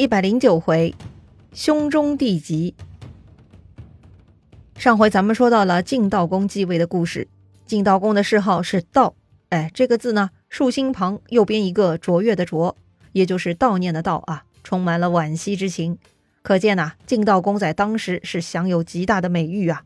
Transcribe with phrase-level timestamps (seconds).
[0.00, 0.94] 一百零九回，
[1.52, 2.74] 胸中弟及。
[4.78, 7.28] 上回咱们说到了晋悼公继位的故事。
[7.66, 9.12] 晋悼公的谥号是悼，
[9.50, 12.74] 哎，这个字呢，竖心旁，右边一个卓越的卓，
[13.12, 15.98] 也就是悼念的悼啊，充满了惋惜之情。
[16.40, 19.82] 可见呐，晋悼公在当时是享有极大的美誉啊。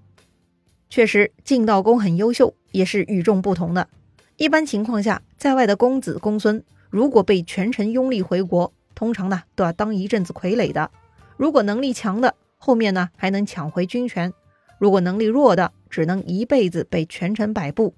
[0.89, 3.89] 确实，晋悼公很优秀，也是与众不同的。
[4.37, 10.91] 一般情况下，在外的公子公孙，如果被权臣拥立回国，通常呢都要当一阵子傀儡的，
[11.37, 14.31] 如果能力强的，后面呢还能抢回军权；
[14.79, 17.95] 如果能力弱的，只能一辈子被权臣摆布，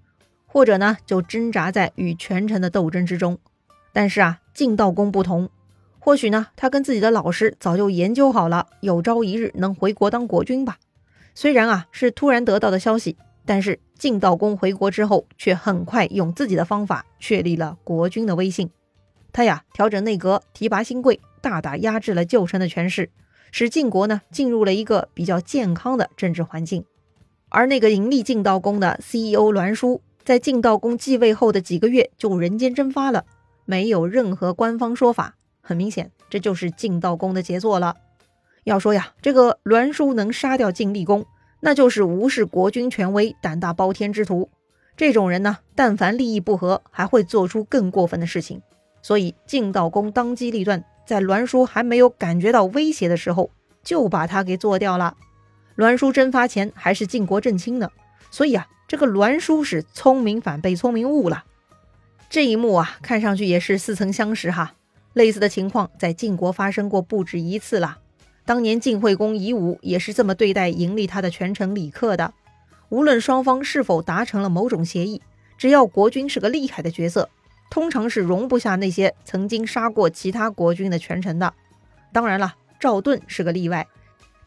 [0.46, 3.38] 或者呢就挣扎在与权臣的斗争之中。
[3.92, 5.48] 但是啊，晋悼公不同，
[5.98, 10.78] 或许呢他跟自己的老师早就研究好了，有朝一日能回国当国君吧。
[11.34, 18.70] 虽然啊是突然得到的消息，但是晋悼公回国之后，却很快用自己的方法确立了国君的威信。
[19.32, 23.10] 他呀，调整内阁，提拔新贵，大大压制了旧臣的权势，
[23.52, 26.84] 使晋国呢进入了一个比较健康的政治环境。
[27.48, 33.24] 而那个盈利晋悼公的 CEO 栾书，在晋悼公继位后的几个月就人间蒸发了，
[33.64, 35.36] 没有任何官方说法。
[35.60, 37.96] 很明显，这就是晋悼公的杰作了。
[38.64, 41.24] 要说呀，这个栾书能杀掉晋厉公，
[41.60, 44.50] 那就是无视国君权威、胆大包天之徒。
[44.96, 48.60] 这种人呢，但凡利益不合，还会做出更过分的事情。
[49.06, 53.52] 所以晋悼公当机立断，在栾书还没有感觉到威胁的时候，
[53.84, 55.16] 就把他给做掉了。
[55.76, 57.88] 栾书蒸发前还是晋国正卿呢，
[58.32, 61.44] 所以啊，这个栾书是聪明反被聪明误了。
[62.28, 64.74] 这一幕啊，看上去也是似曾相识哈。
[65.12, 67.98] 类似的情况在晋国发生过不止一次了。
[68.44, 72.34] 当年晋惠公夷吾也是这么对待迎立他的权臣李克的。
[72.88, 75.22] 无论双方是否达成了某种协议，
[75.56, 77.28] 只要国君是个厉害的角色。
[77.70, 81.52] 通常是容不下那些曾经杀过其他国君的权臣的。
[82.12, 83.86] 当然了，赵盾是个例外。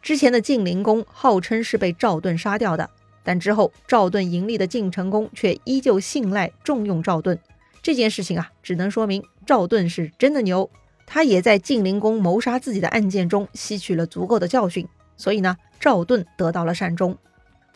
[0.02, 2.88] 之前的晋灵公号称是被赵盾杀掉的，
[3.22, 7.38] 但之后赵盾迎立的晋成公却依旧信赖重用赵盾。
[7.82, 10.68] 这件事情啊，只能说明赵盾是真的牛。
[11.06, 17.16] 他也在晋灵公谋杀自己的案件中吸取了足够的教训，所以呢，赵盾得到了善终。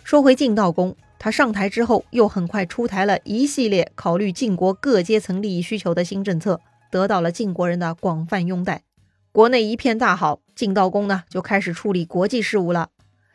[0.02, 0.96] 说回晋悼公。
[1.18, 6.60] 他上台之后，又很快出台了一系列考虑晋国各阶层利益需求的新政策，
[6.90, 8.82] 得到了晋国人的广泛拥戴。
[9.32, 12.90] 国内一片大好，晋悼公呢就开始处理国际事务了。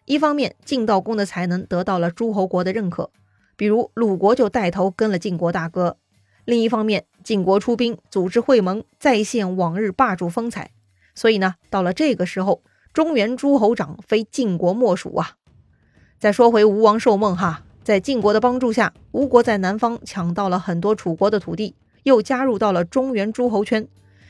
[0.06, 3.12] 一方面，晋悼公的才能得到了诸侯国的认可，
[3.56, 5.98] 比如鲁国就带头跟了晋国大哥；
[6.46, 10.72] 另一方面，晋国出兵组织会盟，再现往日霸主风采。
[11.14, 12.62] 所以呢，到了这个时候，
[12.94, 15.36] 中原诸侯长非晋国莫属啊。
[16.18, 17.64] 再说回吴王寿梦哈。
[17.90, 21.74] 在晋国的帮助下，吴国在南方抢到了很多楚国的土地，
[22.04, 23.88] 又加入到了中原诸侯圈。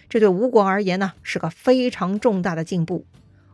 [0.07, 3.05] 这对吴国而言呢，是个非常重大的进步。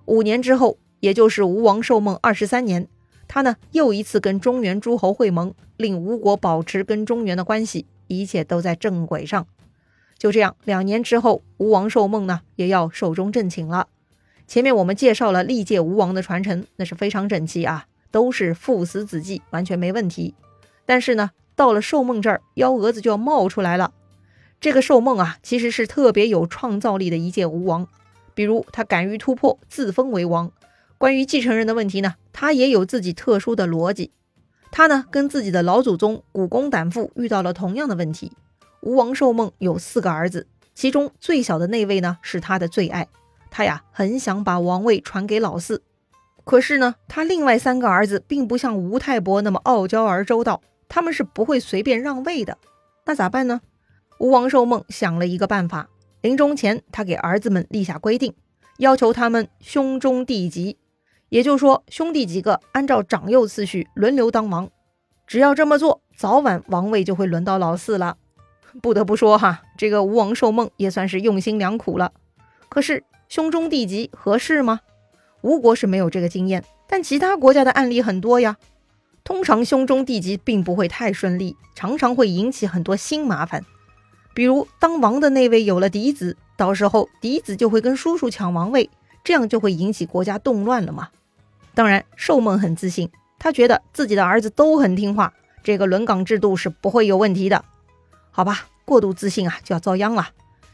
[0.06, 2.88] 五年之后，也就是吴王寿梦二十三年，
[3.28, 9.48] 他呢又一次跟中原诸侯会盟，令吴国保持跟中原的关系，一切都在正轨上。
[10.20, 13.88] 就这样，两年之后，吴王寿梦呢也要寿终正寝了。
[14.46, 17.88] 前面我们介绍了历届吴王的传承，那是非常整齐啊。
[18.16, 20.36] 都是父死子继，完全没问题。
[20.86, 23.92] 但是呢，到了寿梦这儿，幺蛾子就要冒出来了。
[24.62, 27.90] 这个寿梦啊，其实是特别有创造力的一届吴王。
[28.34, 30.50] 比如他敢于突破，自封为王。
[30.98, 34.12] 关于继承人的问题呢，他也有自己特殊的逻辑。
[34.72, 38.32] 他呢，跟自己的老祖宗古公胆父遇到了同样的问题。
[38.80, 43.10] 吴王寿梦有四个儿子，其中最小的那位呢，是他的最爱。
[43.52, 45.82] 他呀，很想把王位传给老四。
[46.46, 52.58] 可是呢，他另外三个儿子并不像吴太伯那么傲娇而周到，他们是不会随便让位的。
[53.06, 53.62] 那咋办呢？
[54.20, 55.90] 吴王寿梦想了一个办法，
[56.22, 58.34] 临终前他给儿子们立下规定，
[58.78, 60.78] 要求他们兄终弟及，
[61.30, 64.70] 也就是说兄弟几个按照长幼次序轮流当王。
[65.28, 68.18] 只要这么做，早晚王位就会轮到老四了。
[68.82, 72.12] 不得不说哈，这个吴王寿梦也算是用心良苦了。
[72.70, 74.82] 可是兄终弟及合适吗？
[75.46, 78.58] 吴国是没有这个经验，但其他国家的案例很多呀。
[79.24, 83.64] 通常兄终弟及并不会太顺利，常常会引起很多新麻烦。
[84.34, 88.90] 比如当王的那位有了嫡子，到时候嫡子就会跟叔叔抢王位，
[89.24, 91.10] 这样就会引起国家动乱了嘛。
[91.76, 95.32] 当然，寿梦很自信，他觉得自己的儿子都很听话，
[95.64, 97.64] 这个轮岗制度是不会有问题的。
[98.32, 100.30] 好吧，过度自信啊就要遭殃了。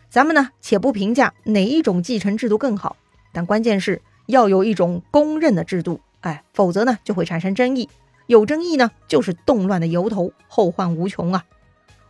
[0.10, 2.96] 咱们呢，且不评价哪一种继承制度更好，
[3.34, 4.02] 但关键是。
[4.32, 7.88] 要有一种公认的制度，哎，否则呢就会产生争议，
[8.26, 11.44] 有争议呢就是动乱的由头，后患无穷啊。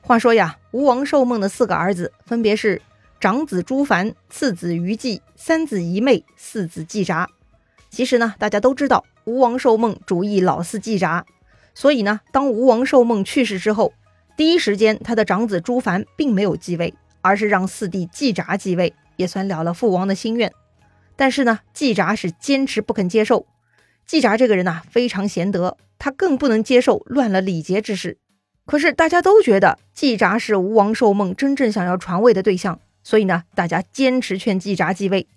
[0.02, 2.82] 话说呀，吴王寿梦的四个儿子分别是
[3.20, 7.28] 长子朱凡，次子于忌，三子夷妹，四子季札。
[7.90, 11.26] 其实呢，大家都知道吴王寿梦主义老四季札，
[11.74, 13.94] 所以呢，当吴王寿梦去世之后，
[14.38, 20.52] 第一时间他的长子朱凡并没有继位，而是让四弟季札继位，也算了了父王的心愿。
[21.22, 23.46] 但是呢，季札是坚持不肯接受。
[24.08, 28.18] 季札这个人呐，非常贤德，他更不能接受乱了礼节之事。
[28.66, 35.28] 可是大家都觉得季札是吴王寿梦真正想要传位的对象，所以呢，大家坚持劝季札继位。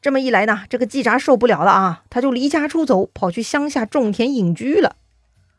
[0.00, 4.96] 这么一来呢，这个季札受不了了啊，他就离家出走，跑去乡下种田隐居了。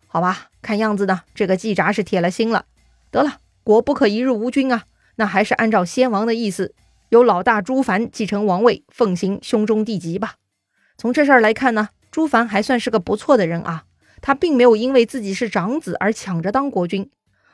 [0.07, 2.65] 好吧，看样子呢，这个季札是铁了心了。
[3.11, 4.85] 得了，国不可一日无君啊，
[5.17, 6.73] 那还是按照先王的意思，
[7.09, 10.35] 由老大朱凡继承王位，奉行兄终弟及吧。
[10.95, 13.85] 从这事儿来看呢，朱凡还算是个不错的人啊，
[14.21, 17.09] 他并没有因为自己是长子而抢着当国君，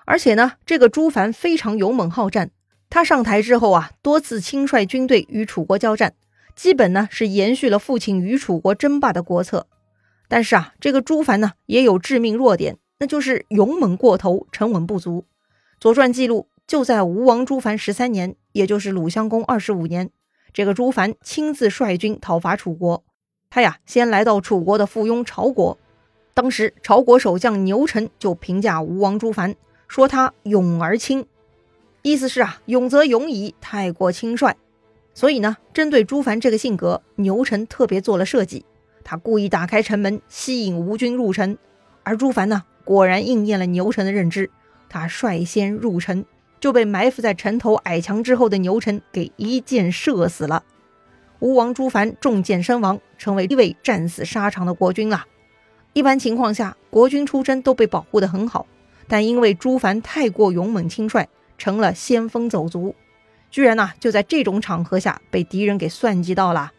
[0.05, 2.51] 而且呢，这个朱凡非常勇猛好战，
[2.89, 6.15] 他上台之后啊，多次亲率军队与楚国交战。
[6.53, 9.67] 基本呢是延续了父亲与楚国争霸的国策，
[10.27, 15.21] 但是啊，这个朱凡呢也有致命弱点，那就是勇猛过头，沉稳不足。
[15.81, 20.09] 《左传》记录，就在吴王朱凡十三年，也就是鲁襄公二十五年，
[20.51, 23.03] 这个朱凡亲自率军讨伐楚国。
[23.51, 25.77] 他呀，先来到楚国的附庸朝国，
[26.33, 29.55] 当时朝国守将牛臣就评价吴王朱凡，
[29.87, 31.27] 说他勇而轻，
[32.01, 34.55] 意思是啊，勇则勇矣，太过轻率。
[35.13, 38.65] 所以呢，针对朱凡这个性格，牛臣特别做了设计。
[39.03, 41.57] 他故意打开城门，吸引吴军入城。
[42.01, 44.49] 而朱凡呢，果然应验了牛臣的认知。
[44.89, 46.25] 他率先入城，
[46.59, 50.63] 就被埋伏在城头矮墙之后的牛臣给一箭射死了。
[51.39, 55.25] 吴王朱凡中箭身亡，成为一位战死沙场的国君了。
[55.93, 58.65] 一般情况下，国君出征都被保护得很好，
[59.07, 62.95] 但因为朱凡太过勇猛轻率，成了先锋走卒。
[63.51, 66.71] 居然呢，就在这种场合下被敌人给算计到了。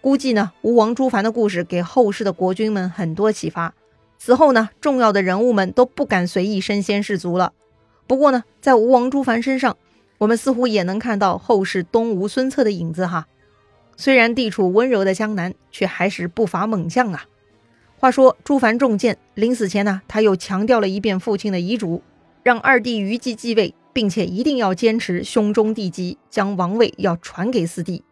[0.00, 3.74] 估计呢，吴王朱凡的故事给后世的国君们很多启发。
[4.18, 7.52] 此后呢，重要的人物们都不敢随意身先士卒了。
[8.10, 9.76] 不过呢，在吴王朱凡身上，
[10.18, 13.28] 我们似乎也能看到后世东吴孙策的影子哈。
[13.96, 17.26] 虽然地处温柔的江南，却还是不乏猛将啊。
[17.96, 22.02] 话说朱凡中箭，临死前呢，他又强调了一遍父亲的遗嘱，
[22.42, 23.72] 让二弟于忌继位。
[23.92, 28.04] 并且一定要坚持兄终弟及，将王位要传给四弟。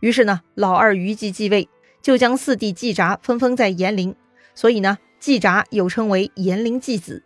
[0.00, 1.68] 于是呢，老二于忌继位，
[2.00, 4.14] 就将四弟季札分封在延陵。
[4.54, 7.22] 所以呢，季札又称为延陵季子。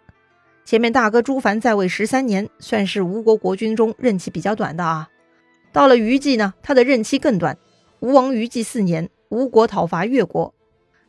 [0.73, 5.11] 前面大哥朱凡在位十三年，算是吴国国君中任期比较短的啊。
[5.71, 7.59] 到了虞姬呢，他的任期更短。
[8.01, 10.55] 吴王于忌四年，吴国讨伐越国。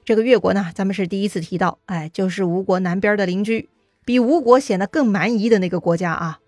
[0.04, 3.69] 这个越国呢，咱们是第一次提到，哎，就是吴国南边的邻居，
[4.04, 6.39] 比吴国显得更蛮夷的那个国家啊。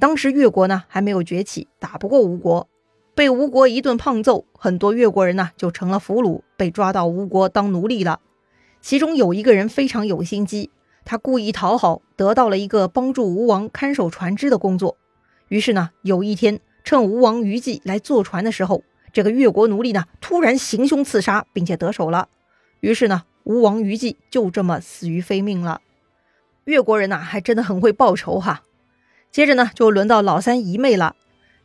[0.00, 2.66] 当时越国呢还没有崛起，打不过吴国，
[3.14, 8.18] 被吴国一顿胖揍，很多越国人呢就成了俘虏，被抓到吴国当奴隶了。
[8.80, 10.70] 其中有一个人非常有心机，
[11.04, 14.96] 他故意讨好，得到了一个帮助吴王看守船只的工作。
[15.48, 22.28] 于是呢，有一天趁吴王于忌来坐船的时候，这个越国奴隶呢突然行凶刺杀，并且得手了。
[22.80, 25.80] 于是呢，吴王于忌就这么死于非命了。
[26.64, 28.62] 越国人呐，还真的很会报仇哈。
[29.30, 31.16] 接着呢，就轮到老三姨妹了。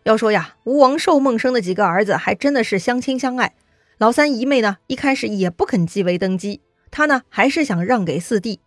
[0.04, 3.54] 要说呀，吴王寿梦生的几个儿子还真的是相亲相爱。
[3.98, 8.60] 老三姨妹呢，一开始也不肯继位登基，他呢还是想让给四弟，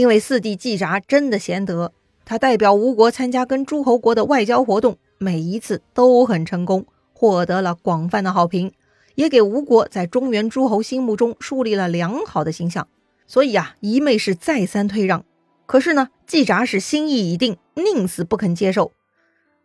[0.00, 1.92] 因为四弟季札真的贤德，
[2.24, 8.72] 他代表吴国参加跟诸侯国的外交活动，每一次都很成功，获得了广泛的好评，
[9.14, 12.88] 也给吴国在中原诸侯心目中树立了良好的形象。
[13.26, 15.22] 所以啊，姨妹是再三退让。
[15.66, 18.92] 可是呢，季札是心意已定，宁死不肯接受，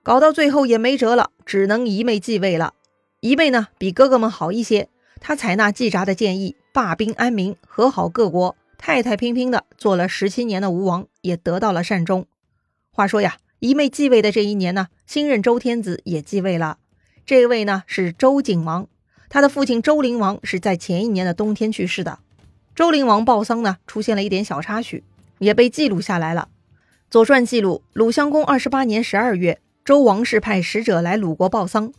[0.04, 2.74] 搞到最后也没辙了，只能姨妹继位了。
[3.22, 4.89] 一妹呢，比哥哥们好一些，
[5.22, 12.25] 他采纳季札的建议，罢兵安民，和好各国，太太平平的做了十七年的吴王，也得到了善终。
[12.91, 16.77] 话说呀，姨妹继位的这一年呢，新任周天子也继位了，
[17.25, 18.88] 这位呢是周景王，
[19.29, 22.20] 他的父亲周灵王是在前一年的冬天去世的。
[22.74, 25.03] 周灵王报丧呢，出现了一点小插曲。
[25.39, 26.48] 也被记录下来了，
[27.10, 31.91] 《左传》记录，鲁襄公二十八年十二月，周王室派使者来鲁国报丧。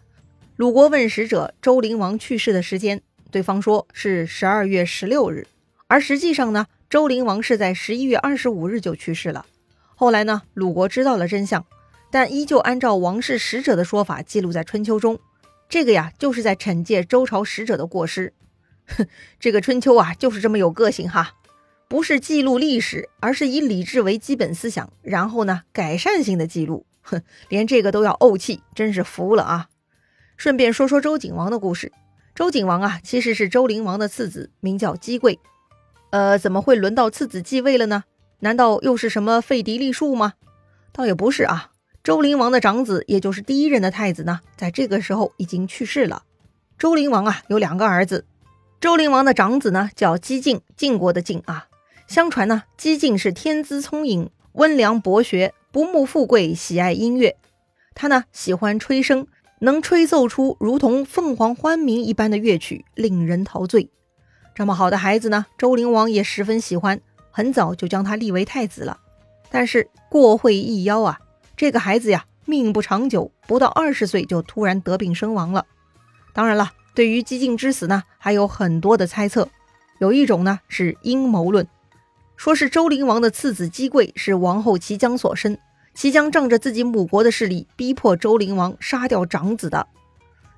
[0.56, 5.46] 鲁国问使者周灵王去世的时间，对方说是十二月十六日，
[5.88, 9.46] 而实际上呢，周灵王是在十一月二十五日就去世了。
[9.94, 11.64] 后来呢，鲁国知道了真相，
[12.10, 15.18] 但依旧按照王室使者的说法记录在春秋中。
[15.68, 18.32] 这个呀，就是在惩戒周朝使者的过失。
[18.86, 19.06] 哼，
[19.38, 21.34] 这个春秋啊，就是这么有个性哈。
[21.88, 26.84] 不是记录历史，而是以理智为基本思想，然后呢，改善性的记录。
[27.02, 29.68] 哼，连这个都要怄气，真是服了啊！
[30.36, 31.92] 顺便说说周景王的故事。
[32.34, 35.38] 周景王啊，其实是周灵王的次子，名叫姬贵。
[36.10, 38.04] 呃，怎么会轮到次子继位了呢？
[38.40, 40.34] 难道又是什么废嫡立庶吗？
[40.92, 41.70] 倒也不是啊。
[42.02, 46.22] 周灵王的长子，也就是第一任的太子呢，在这个时候已经去世了。
[46.78, 48.24] 周灵王啊，有两个儿子。
[48.80, 51.66] 周灵王的长子呢，叫姬敬，晋国的晋啊。
[52.06, 57.36] 相传呢，姬敬是天资聪颖、温良博学、不慕富贵、喜爱音乐。
[57.94, 59.26] 他呢，喜欢吹笙，
[59.60, 63.90] 能吹奏出如同凤凰欢鸣一般的乐曲，令人陶醉。
[64.56, 66.98] 这么好的孩子呢，周灵王也十分喜欢，
[67.30, 68.98] 很早就将他立为太子了。
[69.50, 71.20] 但是过会一夭啊，
[71.58, 75.66] 这个孩子呀，命不长久，不到二十岁就突然得病身亡了。
[76.32, 79.46] 当然了，对于姬敬之死呢，还有很多的猜测。
[79.98, 81.68] 有一种呢是阴谋论。
[82.38, 85.58] 说是周灵王的次子姬贵是王后齐姜所生，
[85.92, 89.86] 齐姜仗着自己母国的势力，逼迫周灵王杀掉长子的。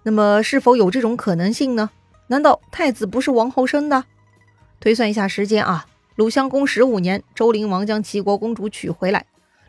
[0.04, 1.90] 那么是否有这种可能性呢？
[2.28, 4.04] 难道太子不是王后生的？
[4.80, 9.22] 推算一下时间啊，鲁襄公十五年，周灵王将齐国公主娶回来；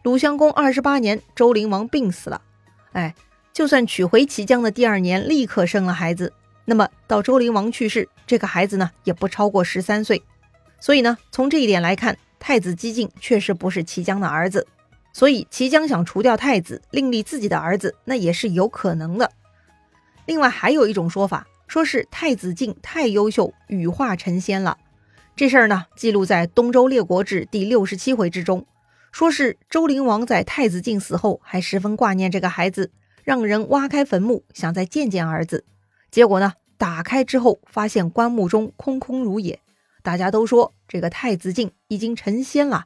[0.04, 2.42] 鲁襄公二十八年，周灵王病死了。
[2.92, 3.16] 哎，
[3.54, 6.34] 就算娶回齐姜的第二年立刻生了孩子，
[6.66, 10.22] 那么到周灵王去世，这个孩子呢也不超过十三岁。
[10.80, 14.68] 所以呢，从这一点来看，太子姬敬确实不是齐姜的儿子，
[15.14, 19.32] 所以齐姜想除掉太子，另立自己的儿子，那也是有可能的。
[20.26, 24.80] 另外还有一种说法，说是太子敬太优秀，羽化成仙了。
[25.36, 28.66] 这事儿呢，记录在《东周列国志》第六十七回之中，
[29.12, 32.92] 说是周灵王在太子敬死后，还十分挂念这个孩子，
[33.24, 35.64] 让人挖开坟墓，想再见见儿子。
[36.10, 39.60] 结果呢，打开之后，发现棺木中空空如也。
[40.02, 42.86] 大家都说这个太子敬已经成仙了。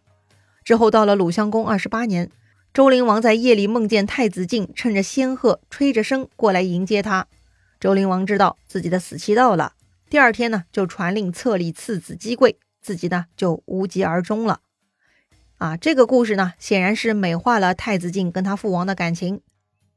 [0.65, 2.29] 之后到了鲁襄公二十八年，
[2.73, 7.27] 周灵王在夜里梦见太子敬趁着仙鹤吹着笙过来迎接他。
[7.83, 9.73] 周灵王知道自己的死期到了，
[10.09, 14.61] 第二天呢就传令册立次子姬贵，自己呢就无疾而终了。
[15.57, 19.41] 啊，这个故事呢显然是美化了太子敬跟他父王的感情，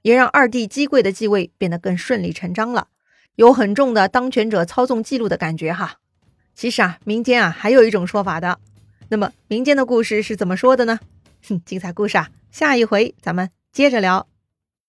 [0.03, 2.89] 也让二弟姬贵的继位变得更顺理成章了，
[3.37, 6.01] 有很重的当权者操纵记录的感觉哈。
[6.57, 8.59] 其实啊，民间啊还有一种说法的。
[9.11, 10.99] 那么民间的故事是怎么说的呢？
[11.49, 14.27] 哼，精彩故事啊，下一回咱们接着聊。